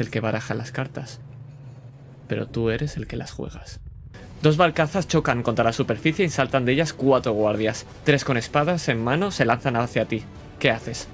[0.00, 1.20] el que baraja las cartas,
[2.28, 3.80] pero tú eres el que las juegas.
[4.42, 7.84] Dos balcazas chocan contra la superficie y saltan de ellas cuatro guardias.
[8.04, 10.22] Tres con espadas en mano se lanzan hacia ti.
[10.58, 11.08] ¿Qué haces?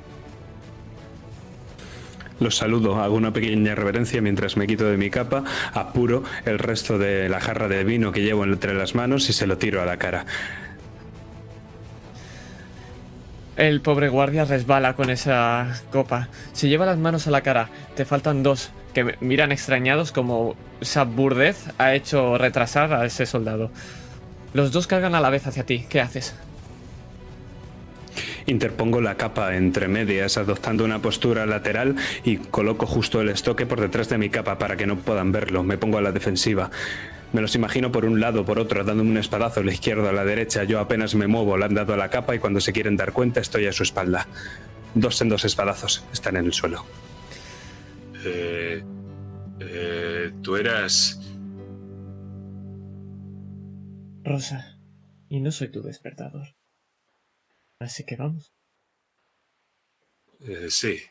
[2.38, 5.42] Los saludo, hago una pequeña reverencia mientras me quito de mi capa,
[5.72, 9.46] apuro el resto de la jarra de vino que llevo entre las manos y se
[9.46, 10.26] lo tiro a la cara.
[13.56, 16.28] El pobre guardia resbala con esa copa.
[16.52, 17.70] Se lleva las manos a la cara.
[17.94, 23.70] Te faltan dos que miran extrañados como esa burdez ha hecho retrasar a ese soldado.
[24.52, 25.86] Los dos cargan a la vez hacia ti.
[25.88, 26.34] ¿Qué haces?
[28.46, 33.80] Interpongo la capa entre medias, adoptando una postura lateral y coloco justo el estoque por
[33.80, 35.62] detrás de mi capa para que no puedan verlo.
[35.62, 36.70] Me pongo a la defensiva.
[37.36, 40.12] Me los imagino por un lado, por otro, dándome un espadazo a la izquierda, a
[40.14, 40.64] la derecha.
[40.64, 43.12] Yo apenas me muevo, le han dado a la capa y cuando se quieren dar
[43.12, 44.26] cuenta estoy a su espalda.
[44.94, 46.86] Dos en dos espadazos están en el suelo.
[48.24, 48.82] Eh,
[49.60, 51.20] eh, tú eras...
[54.24, 54.78] Rosa,
[55.28, 56.56] y no soy tu despertador.
[57.78, 58.54] Así que vamos.
[60.40, 61.02] Eh, sí.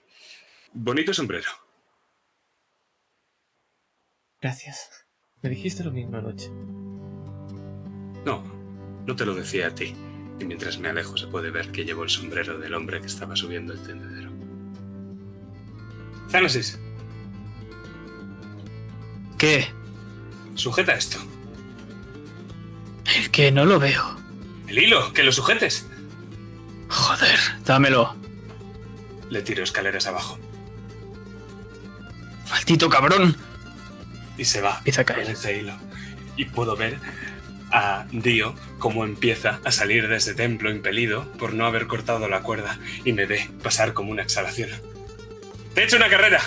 [0.73, 1.51] Bonito sombrero.
[4.41, 5.04] Gracias.
[5.45, 6.49] Me dijiste lo mismo anoche.
[8.25, 8.41] No,
[9.05, 9.93] no te lo decía a ti.
[10.39, 13.35] Y mientras me alejo se puede ver que llevo el sombrero del hombre que estaba
[13.35, 14.31] subiendo el tendedero.
[16.31, 16.79] Zanosis,
[19.37, 19.67] ¿Qué?
[20.55, 21.19] sujeta esto.
[23.15, 24.17] El que no lo veo.
[24.67, 25.85] El hilo, que lo sujetes.
[26.89, 28.15] Joder, dámelo.
[29.29, 30.39] Le tiro escaleras abajo.
[32.49, 33.37] Maldito cabrón.
[34.37, 35.29] Y se va Empieza a caer.
[35.29, 35.77] ese hilo.
[36.35, 36.97] Y puedo ver
[37.71, 42.41] a Dio cómo empieza a salir de ese templo impelido por no haber cortado la
[42.41, 44.69] cuerda y me ve pasar como una exhalación.
[45.73, 46.41] ¡Te he hecho una carrera!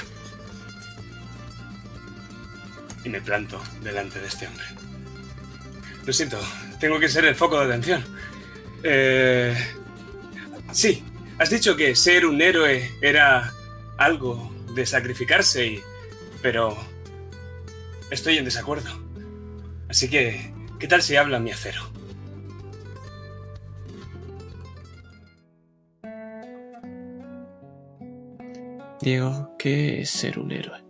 [3.04, 4.64] Y me planto delante de este hombre.
[6.04, 6.38] Lo siento,
[6.80, 8.04] tengo que ser el foco de atención.
[8.82, 9.56] Eh...
[10.72, 11.02] Sí,
[11.38, 13.52] has dicho que ser un héroe era
[13.96, 15.82] algo de sacrificarse y...
[16.42, 16.76] Pero...
[18.10, 18.88] Estoy en desacuerdo.
[19.88, 21.82] Así que, ¿qué tal si habla mi acero?
[29.00, 30.82] Diego, ¿qué es ser un héroe?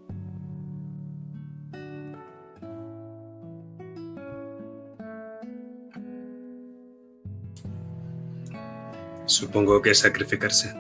[9.27, 10.75] Supongo que es sacrificarse.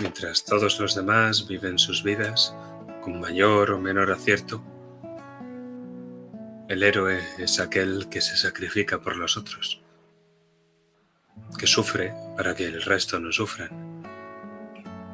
[0.00, 2.54] Mientras todos los demás viven sus vidas
[3.02, 4.62] con mayor o menor acierto,
[6.70, 9.82] el héroe es aquel que se sacrifica por los otros,
[11.58, 14.04] que sufre para que el resto no sufran,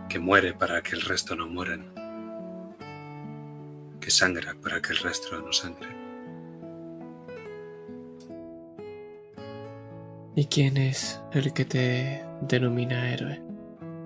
[0.06, 1.94] que muere para que el resto no mueran,
[3.99, 5.88] que sangra para que el resto no sangre.
[10.35, 13.41] ¿Y quién es el que te denomina héroe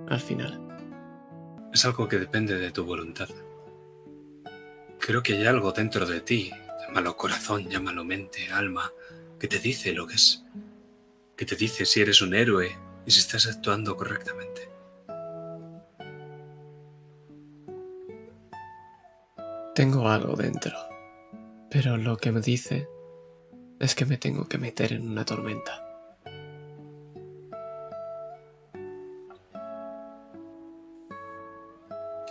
[0.09, 0.61] al final?
[1.73, 3.29] Es algo que depende de tu voluntad.
[5.01, 6.53] Creo que hay algo dentro de ti,
[6.91, 8.93] llámalo corazón, llámalo mente, alma,
[9.39, 10.45] que te dice lo que es,
[11.37, 12.77] que te dice si eres un héroe
[13.07, 14.69] y si estás actuando correctamente.
[19.73, 20.77] Tengo algo dentro,
[21.71, 22.89] pero lo que me dice
[23.79, 25.87] es que me tengo que meter en una tormenta.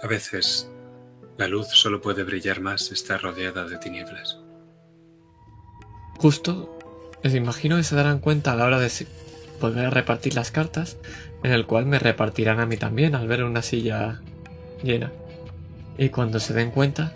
[0.03, 0.69] A veces,
[1.37, 4.39] la luz solo puede brillar más si está rodeada de tinieblas.
[6.19, 6.77] Justo,
[7.23, 8.91] les imagino que se darán cuenta a la hora de
[9.61, 10.97] volver a repartir las cartas,
[11.43, 14.19] en el cual me repartirán a mí también al ver una silla
[14.83, 15.11] llena.
[15.97, 17.13] Y cuando se den cuenta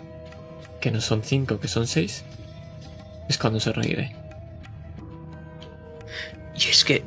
[0.80, 2.24] que no son cinco, que son seis,
[3.28, 4.16] es cuando se reiré.
[6.56, 7.04] Y es que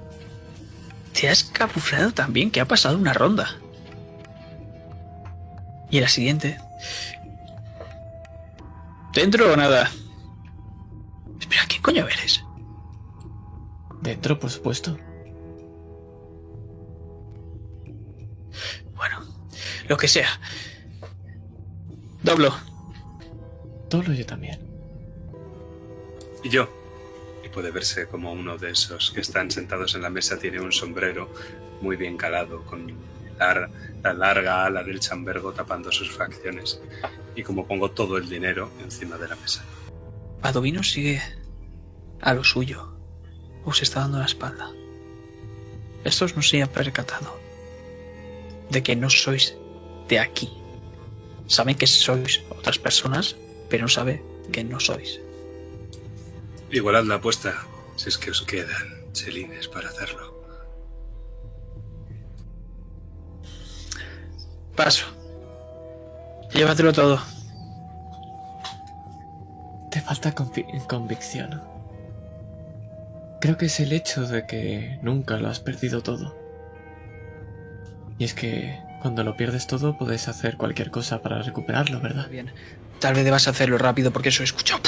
[1.19, 3.57] te has camuflado también que ha pasado una ronda.
[5.89, 6.59] Y la siguiente.
[9.13, 9.89] ¿Dentro o nada?
[11.87, 12.43] Espera, ¿quién coño eres?
[14.01, 14.97] Dentro, por supuesto.
[18.95, 19.19] Bueno,
[19.87, 20.27] lo que sea.
[22.23, 22.53] Doblo.
[23.89, 24.59] Todo yo también.
[26.43, 26.67] Y yo.
[27.45, 30.71] Y puede verse como uno de esos que están sentados en la mesa tiene un
[30.71, 31.31] sombrero
[31.81, 32.91] muy bien calado, con
[33.39, 33.69] lar-
[34.03, 36.81] la larga ala del chambergo tapando sus facciones.
[37.35, 39.63] Y como pongo todo el dinero encima de la mesa.
[40.41, 41.21] Padovino sigue
[42.21, 42.93] a lo suyo.
[43.65, 44.71] Os está dando la espalda.
[46.03, 47.37] Estos no se han percatado
[48.69, 49.55] de que no sois
[50.07, 50.49] de aquí.
[51.47, 53.35] Saben que sois otras personas,
[53.69, 55.19] pero no sabe que no sois.
[56.71, 57.65] Igualad la apuesta,
[57.95, 60.35] si es que os quedan chelines para hacerlo.
[64.75, 65.05] Paso.
[66.53, 67.19] Llévatelo todo.
[69.91, 71.61] Te falta convi- convicción.
[73.39, 76.35] Creo que es el hecho de que nunca lo has perdido todo.
[78.17, 82.29] Y es que cuando lo pierdes todo puedes hacer cualquier cosa para recuperarlo, ¿verdad?
[82.29, 82.51] Bien.
[82.99, 84.81] Tal vez debas hacerlo rápido porque eso he escuchado.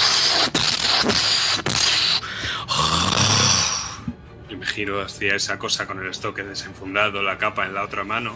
[4.49, 8.03] Y me giro hacia esa cosa con el estoque desenfundado, la capa en la otra
[8.03, 8.35] mano.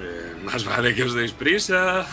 [0.00, 2.04] Eh, más vale que os deis prisa.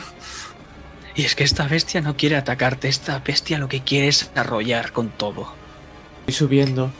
[1.15, 2.87] Y es que esta bestia no quiere atacarte.
[2.87, 5.60] Esta bestia lo que quiere es arrollar con todo.
[6.21, 6.91] Estoy subiendo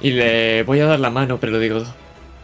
[0.00, 1.84] y le voy a dar la mano, pero digo,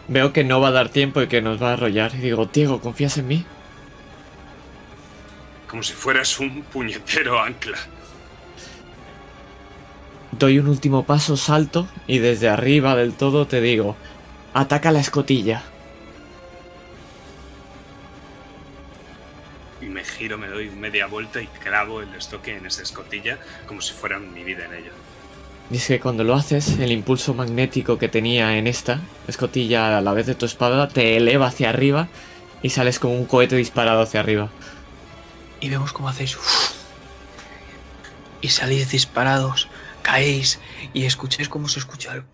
[0.09, 2.15] veo que no va a dar tiempo y que nos va a arrollar.
[2.15, 3.45] Y digo, Diego, ¿confías en mí?
[5.69, 7.79] Como si fueras un puñetero ancla.
[10.33, 13.97] Doy un último paso, salto y desde arriba del todo te digo,
[14.53, 15.63] ataca la escotilla.
[19.81, 23.81] Y me giro, me doy media vuelta y clavo el estoque en esa escotilla como
[23.81, 24.93] si fuera mi vida en ello.
[25.71, 30.13] Es que cuando lo haces, el impulso magnético que tenía en esta escotilla a la
[30.13, 32.09] vez de tu espada te eleva hacia arriba
[32.63, 34.51] y sales como un cohete disparado hacia arriba.
[35.61, 36.37] Y vemos cómo hacéis.
[38.41, 39.69] Y salís disparados,
[40.03, 40.61] caéis
[40.93, 42.25] y escucháis cómo se escucha el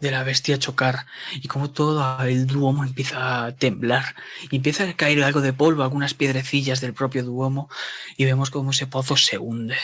[0.00, 4.14] de la bestia chocar y como todo el duomo empieza a temblar
[4.50, 7.68] y empieza a caer algo de polvo, algunas piedrecillas del propio duomo
[8.16, 9.76] y vemos cómo ese pozo se hunde,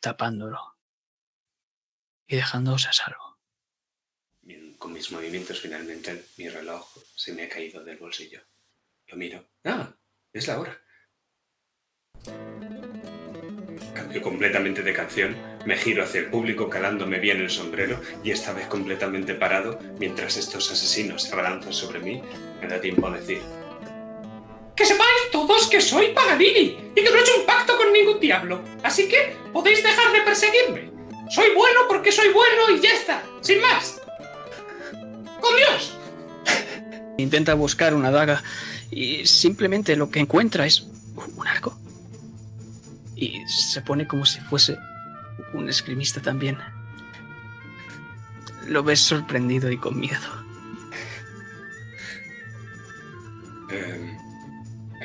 [0.00, 0.76] tapándolo
[2.26, 3.28] y dejándoos a salvo.
[4.78, 6.86] Con mis movimientos finalmente mi reloj
[7.16, 8.40] se me ha caído del bolsillo.
[9.08, 9.44] Lo miro.
[9.64, 9.92] Ah,
[10.32, 10.80] es la hora.
[13.94, 15.36] Cambio completamente de canción,
[15.66, 20.36] me giro hacia el público calándome bien el sombrero y esta vez completamente parado, mientras
[20.36, 22.22] estos asesinos se abalanzan sobre mí,
[22.60, 23.42] me da tiempo a decir.
[24.78, 28.20] Que sepáis todos que soy Paganini y que no he hecho un pacto con ningún
[28.20, 28.62] diablo.
[28.84, 30.92] Así que podéis dejar de perseguirme.
[31.30, 34.00] Soy bueno porque soy bueno y ya está, sin más.
[35.40, 35.98] ¡Con Dios!
[37.18, 38.44] Intenta buscar una daga
[38.92, 41.76] y simplemente lo que encuentra es un arco.
[43.16, 44.78] Y se pone como si fuese
[45.54, 46.56] un esgrimista también.
[48.68, 50.28] Lo ves sorprendido y con miedo.
[53.70, 54.17] "Em,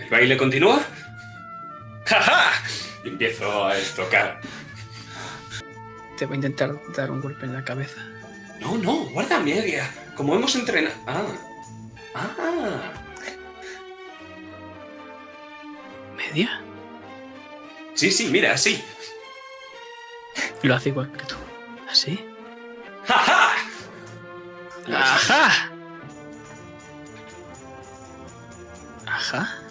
[0.03, 0.81] ¿El baile continúa?
[2.05, 2.51] ¡Ja, ja!
[3.03, 4.41] Y empiezo a estocar.
[6.17, 8.01] Te va a intentar dar un golpe en la cabeza.
[8.59, 9.89] No, no, guarda media.
[10.15, 10.95] Como hemos entrenado.
[11.07, 12.29] Ah.
[12.37, 12.93] Ah.
[16.15, 16.61] ¿Media?
[17.95, 18.83] Sí, sí, mira, así.
[20.61, 21.35] Lo hace igual que tú.
[21.89, 22.25] ¿Así?
[23.05, 23.53] ¡Ja, ja!
[24.95, 25.71] ¡Ajá!
[29.05, 29.62] ¿Ajá?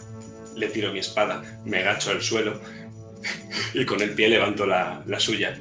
[0.62, 2.60] Le tiro mi espada, me agacho al suelo
[3.74, 5.58] y con el pie levanto la, la suya.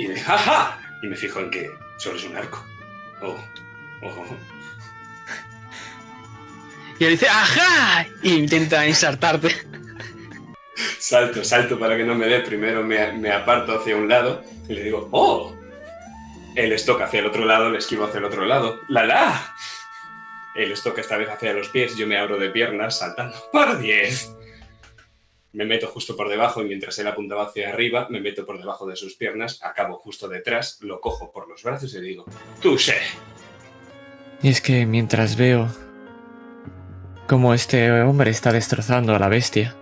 [0.00, 0.80] Y de ¡ja, ja!
[1.00, 2.66] Y me fijo en que solo es un arco.
[3.22, 3.38] Oh,
[4.02, 4.36] oh, oh.
[6.98, 8.04] Y él dice ¡Ajá!
[8.20, 9.54] Y intenta ensartarte.
[10.98, 12.40] Salto, salto para que no me dé.
[12.40, 15.54] Primero me, me aparto hacia un lado y le digo, ¡oh!
[16.56, 18.80] Él estoca hacia el otro lado, le esquivo hacia el otro lado.
[18.88, 19.54] ¡La la!
[20.54, 23.34] Él estoca esta vez hacia los pies, yo me abro de piernas saltando.
[23.52, 24.36] ¡Por 10!
[25.54, 28.86] Me meto justo por debajo y mientras él apuntaba hacia arriba, me meto por debajo
[28.86, 32.24] de sus piernas, acabo justo detrás, lo cojo por los brazos y le digo,
[32.62, 32.96] ¡Touché!
[34.42, 35.68] Y es que mientras veo
[37.28, 39.74] cómo este hombre está destrozando a la bestia,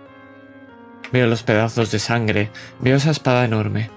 [1.13, 2.49] veo los pedazos de sangre,
[2.79, 3.89] veo esa espada enorme,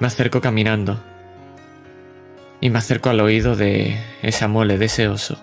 [0.00, 1.02] me acerco caminando
[2.60, 5.42] y me acerco al oído de esa mole, de ese oso,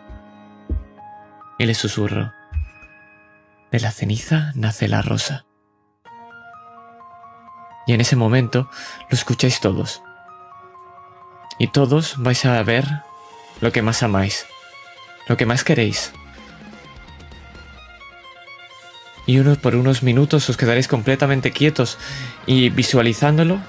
[1.62, 2.34] y le susurro,
[3.72, 5.46] de la ceniza nace la rosa.
[7.86, 8.68] Y en ese momento
[9.12, 10.01] lo escucháis todos.
[11.60, 12.86] Y todos vais a ver
[13.60, 14.48] lo que más amáis,
[15.27, 16.12] lo que más queréis.
[19.27, 22.00] Y uno por unos minutos os quedaréis completamente quietos
[22.48, 23.60] y visualizándolo,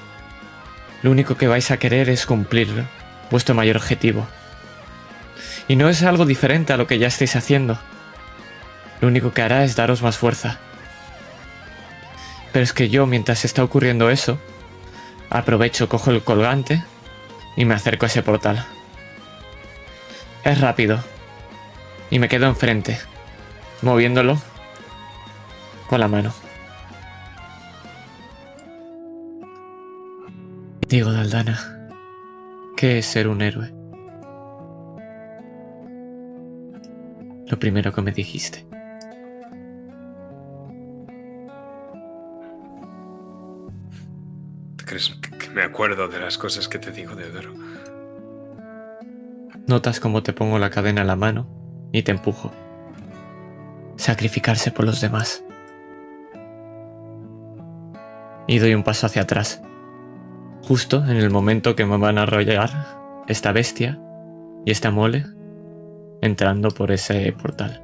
[1.02, 2.86] lo único que vais a querer es cumplir
[3.30, 4.26] vuestro mayor objetivo.
[5.68, 7.78] Y no es algo diferente a lo que ya estáis haciendo.
[9.00, 10.58] Lo único que hará es daros más fuerza.
[12.52, 14.38] Pero es que yo, mientras está ocurriendo eso,
[15.30, 16.84] aprovecho, cojo el colgante
[17.56, 18.64] y me acerco a ese portal.
[20.44, 21.02] Es rápido.
[22.10, 23.00] Y me quedo enfrente,
[23.80, 24.40] moviéndolo
[25.88, 26.32] con la mano.
[30.86, 31.88] Diego Daldana,
[32.76, 33.81] ¿qué es ser un héroe?
[37.52, 38.66] Lo primero que me dijiste.
[44.86, 47.52] ¿Crees que me acuerdo de las cosas que te digo, Deodoro?
[49.66, 51.46] Notas cómo te pongo la cadena en la mano
[51.92, 52.50] y te empujo.
[53.96, 55.44] Sacrificarse por los demás.
[58.46, 59.60] Y doy un paso hacia atrás.
[60.62, 62.70] Justo en el momento que me van a arrollar
[63.28, 64.00] esta bestia
[64.64, 65.26] y esta mole
[66.22, 67.82] entrando por ese portal.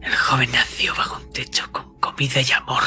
[0.00, 2.82] El joven nació bajo un techo con comida y amor.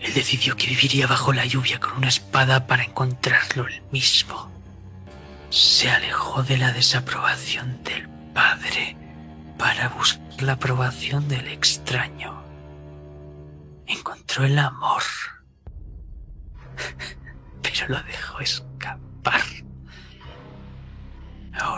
[0.00, 4.50] Él decidió que viviría bajo la lluvia con una espada para encontrarlo él mismo.
[5.50, 8.96] Se alejó de la desaprobación del padre
[9.58, 12.42] para buscar la aprobación del extraño.
[13.86, 15.02] Encontró el amor,
[17.62, 18.69] pero lo dejó escapar.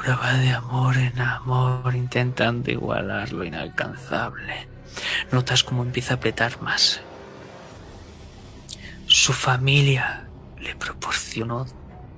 [0.05, 4.67] De amor en amor intentando igualar lo inalcanzable.
[5.31, 7.01] Notas cómo empieza a apretar más.
[9.07, 10.25] Su familia
[10.59, 11.67] le proporcionó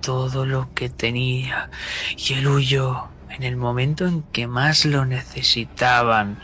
[0.01, 1.69] todo lo que tenía
[2.17, 6.39] y él huyó en el momento en que más lo necesitaban.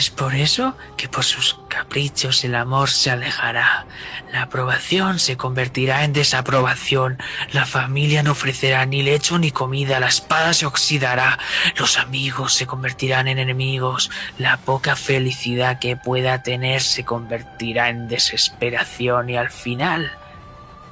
[0.00, 3.84] Es por eso que por sus caprichos el amor se alejará.
[4.32, 7.18] La aprobación se convertirá en desaprobación.
[7.52, 10.00] La familia no ofrecerá ni lecho ni comida.
[10.00, 11.38] La espada se oxidará.
[11.76, 14.10] Los amigos se convertirán en enemigos.
[14.38, 20.10] La poca felicidad que pueda tener se convertirá en desesperación y al final,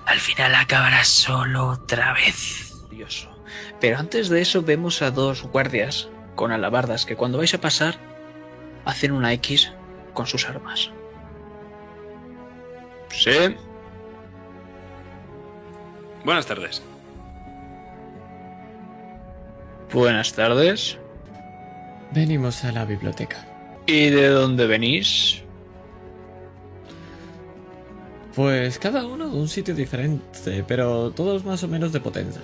[0.04, 2.84] al final acabará solo otra vez.
[3.80, 8.17] Pero antes de eso vemos a dos guardias con alabardas que cuando vais a pasar
[8.88, 9.70] hacen una X
[10.14, 10.90] con sus armas.
[13.10, 13.54] Sí.
[16.24, 16.82] Buenas tardes.
[19.92, 20.98] Buenas tardes.
[22.12, 23.46] Venimos a la biblioteca.
[23.86, 25.42] ¿Y de dónde venís?
[28.34, 32.40] Pues cada uno de un sitio diferente, pero todos más o menos de Potenza.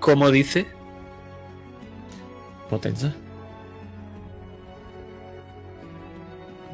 [0.00, 0.66] ¿Cómo dice?
[2.70, 3.12] ¿Potenza?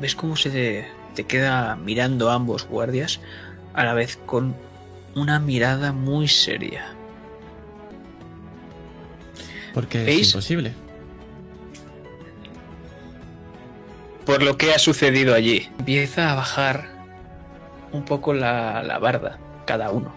[0.00, 3.20] Ves cómo se te, te queda mirando a ambos guardias
[3.74, 4.54] a la vez con
[5.14, 6.94] una mirada muy seria.
[9.74, 10.28] Porque ¿Veis?
[10.28, 10.74] es imposible.
[14.24, 15.68] Por lo que ha sucedido allí.
[15.78, 16.88] Empieza a bajar
[17.92, 20.12] un poco la, la barda, cada uno,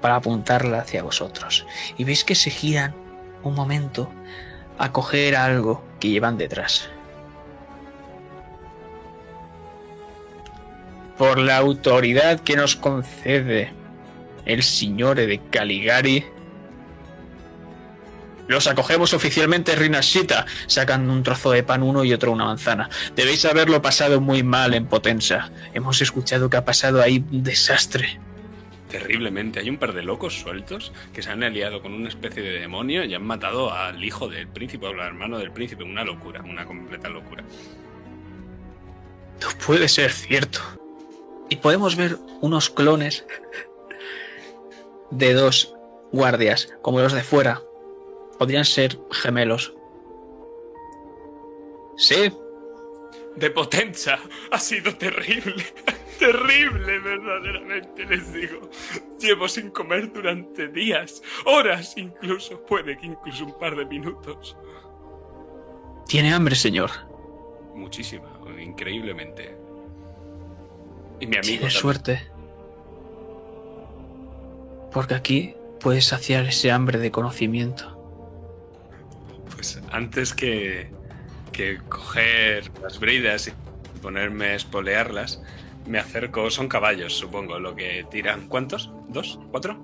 [0.00, 1.66] para apuntarla hacia vosotros.
[1.96, 2.94] Y veis que se giran
[3.42, 4.10] un momento
[4.78, 6.88] a coger algo que llevan detrás.
[11.20, 13.74] Por la autoridad que nos concede
[14.46, 16.24] el Signore de Caligari,
[18.48, 22.88] los acogemos oficialmente Rinashita, sacando un trozo de pan uno y otro una manzana.
[23.16, 25.50] Debéis haberlo pasado muy mal en Potenza.
[25.74, 28.18] Hemos escuchado que ha pasado ahí un desastre.
[28.88, 29.60] Terriblemente.
[29.60, 33.04] Hay un par de locos sueltos que se han aliado con una especie de demonio
[33.04, 35.84] y han matado al hijo del príncipe o al hermano del príncipe.
[35.84, 37.44] Una locura, una completa locura.
[39.42, 40.80] No puede ser cierto.
[41.50, 43.26] Y podemos ver unos clones
[45.10, 45.74] de dos
[46.12, 47.60] guardias, como los de fuera.
[48.38, 49.74] Podrían ser gemelos.
[51.96, 52.32] Sí,
[53.36, 54.18] De Potenza.
[54.50, 55.64] Ha sido terrible.
[56.18, 58.68] Terrible, verdaderamente, les digo.
[59.18, 64.54] Llevo sin comer durante días, horas incluso, puede que incluso un par de minutos.
[66.06, 66.90] tiene hambre, señor.
[67.74, 69.56] Muchísima, increíblemente.
[71.20, 71.68] Y mi amigo.
[71.68, 72.26] Suerte.
[74.92, 77.96] Porque aquí puedes saciar ese hambre de conocimiento.
[79.54, 80.90] Pues antes que,
[81.52, 83.52] que coger las bridas y
[84.00, 85.42] ponerme a espolearlas,
[85.86, 86.50] me acerco.
[86.50, 88.48] Son caballos, supongo, lo que tiran.
[88.48, 88.90] ¿Cuántos?
[89.08, 89.38] ¿Dos?
[89.50, 89.80] ¿Cuatro?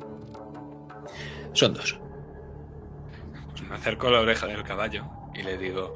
[1.52, 1.98] Son dos.
[3.50, 5.94] Pues me acerco a la oreja del caballo y le digo: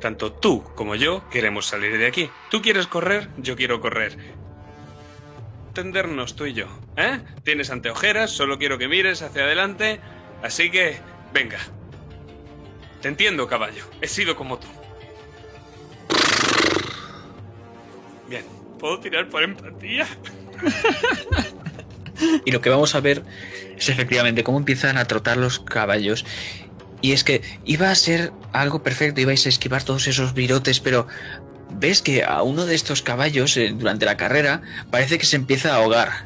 [0.00, 2.30] Tanto tú como yo queremos salir de aquí.
[2.50, 4.41] Tú quieres correr, yo quiero correr.
[5.72, 7.20] Tendernos tú y yo, ¿eh?
[7.44, 10.00] Tienes anteojeras, solo quiero que mires hacia adelante.
[10.42, 10.98] Así que,
[11.32, 11.58] venga.
[13.00, 13.84] Te entiendo, caballo.
[14.00, 14.66] He sido como tú.
[18.28, 18.44] Bien,
[18.78, 20.06] ¿puedo tirar por empatía?
[22.44, 23.22] Y lo que vamos a ver
[23.76, 26.24] es efectivamente cómo empiezan a trotar los caballos
[27.00, 31.08] Y es que iba a ser algo perfecto, ibais a esquivar todos esos virotes, pero
[31.82, 35.72] ves que a uno de estos caballos eh, durante la carrera parece que se empieza
[35.72, 36.24] a ahogar.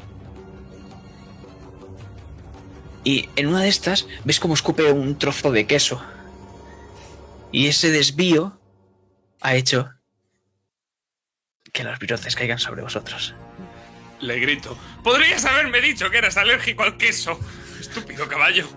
[3.03, 6.01] Y en una de estas ves como escupe un trozo de queso.
[7.51, 8.59] Y ese desvío
[9.41, 9.89] ha hecho
[11.73, 13.33] que los virotes caigan sobre vosotros.
[14.19, 14.77] Le grito.
[15.03, 17.39] Podrías haberme dicho que eras alérgico al queso.
[17.79, 18.67] Estúpido caballo.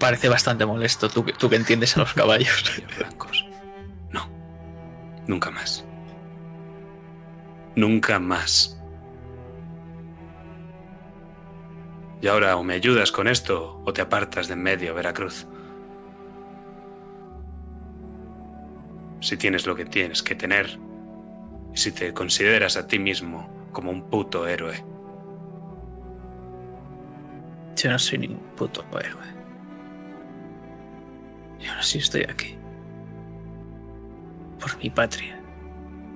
[0.00, 2.82] Parece bastante molesto tú, que- tú que entiendes a los caballos.
[2.98, 3.46] blancos.
[4.10, 4.28] No.
[5.28, 5.84] Nunca más.
[7.76, 8.76] Nunca más.
[12.22, 15.46] Y ahora o me ayudas con esto o te apartas de en medio, Veracruz.
[19.20, 20.78] Si tienes lo que tienes que tener
[21.72, 24.82] y si te consideras a ti mismo como un puto héroe.
[27.76, 29.39] Yo no soy ningún puto héroe.
[31.60, 32.56] Y aún así estoy aquí.
[34.58, 35.38] Por mi patria.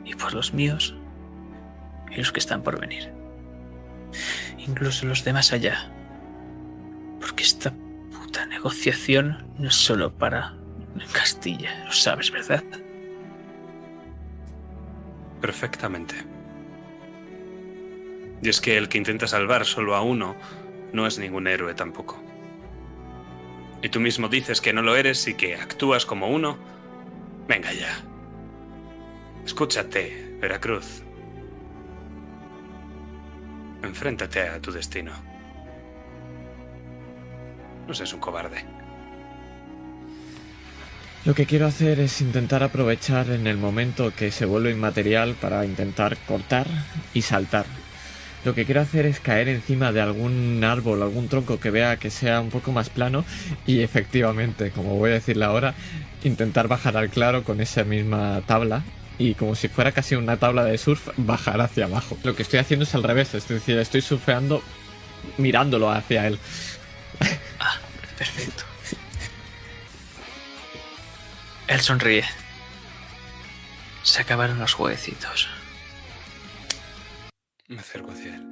[0.05, 0.97] Y por los míos.
[2.11, 3.13] Y los que están por venir.
[4.59, 5.91] Incluso los de más allá.
[7.21, 7.73] Porque esta
[8.13, 10.55] puta negociación no es solo para
[11.13, 11.85] Castilla.
[11.85, 12.63] Lo sabes, ¿verdad?
[15.41, 16.15] Perfectamente.
[18.43, 20.37] Y es que el que intenta salvar solo a uno
[20.93, 22.24] no es ningún héroe tampoco.
[23.85, 26.57] Y tú mismo dices que no lo eres y que actúas como uno.
[27.47, 28.03] Venga ya.
[29.45, 31.03] Escúchate, Veracruz.
[33.83, 35.13] Enfréntate a tu destino.
[37.87, 38.65] No seas un cobarde.
[41.27, 45.67] Lo que quiero hacer es intentar aprovechar en el momento que se vuelve inmaterial para
[45.67, 46.67] intentar cortar
[47.13, 47.67] y saltar.
[48.45, 52.11] Lo que quiero hacer es caer encima de algún árbol, algún tronco que vea que
[52.11, 53.25] sea un poco más plano
[53.67, 55.75] y efectivamente, como voy a decirle ahora,
[56.23, 58.83] intentar bajar al claro con esa misma tabla
[59.19, 62.19] y como si fuera casi una tabla de surf, bajar hacia abajo.
[62.23, 64.63] Lo que estoy haciendo es al revés, es decir, estoy surfeando
[65.39, 66.39] mirándolo hacia él.
[68.19, 68.65] Perfecto.
[71.67, 72.25] Él sonríe.
[74.03, 75.49] Se acabaron los jueguecitos.
[77.69, 78.43] Me acerco hacia él.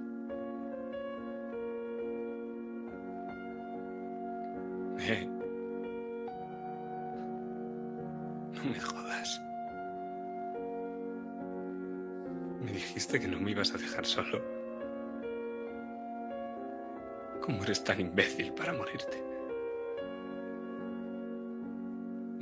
[5.01, 5.27] Eh.
[8.55, 9.41] No me jodas.
[12.65, 14.43] Me dijiste que no me ibas a dejar solo.
[17.43, 19.23] ¿Cómo eres tan imbécil para morirte?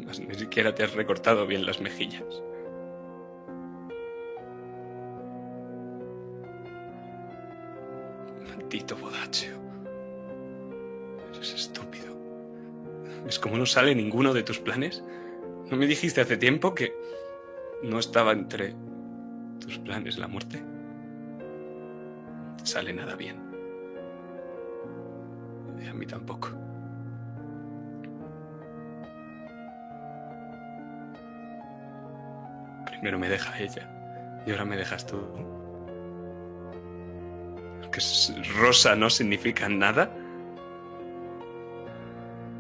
[0.07, 2.43] Mas ni siquiera te has recortado bien las mejillas.
[8.71, 9.49] Maldito bodacho.
[11.35, 12.15] Eres estúpido.
[13.25, 15.03] ¿Ves cómo no sale ninguno de tus planes?
[15.69, 16.95] ¿No me dijiste hace tiempo que
[17.83, 18.77] no estaba entre
[19.59, 20.63] tus planes la muerte?
[22.61, 23.43] No sale nada bien.
[25.83, 26.51] Y a mí tampoco.
[32.87, 35.60] Primero me deja ella y ahora me dejas tú.
[37.93, 38.01] Que
[38.59, 40.15] rosa no significa nada.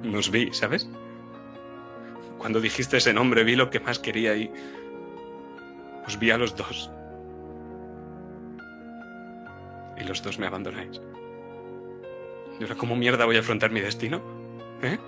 [0.02, 0.88] Nos vi, ¿sabes?
[2.38, 4.50] Cuando dijiste ese nombre vi lo que más quería y
[6.06, 6.90] os vi a los dos.
[9.98, 11.00] Y los dos me abandonáis.
[12.58, 14.22] ¿Y ahora cómo mierda voy a afrontar mi destino?
[14.82, 14.98] ¿Eh?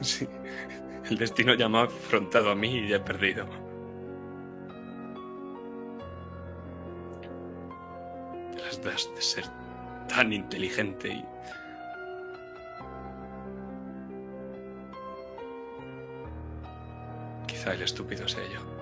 [0.00, 0.28] Sí,
[1.10, 3.67] el destino ya me ha afrontado a mí y ya he perdido.
[8.88, 9.44] De ser
[10.08, 11.24] tan inteligente y...
[17.46, 18.77] Quizá el estúpido sea yo.